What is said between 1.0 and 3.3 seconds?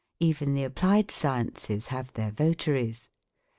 sciences have their votaries.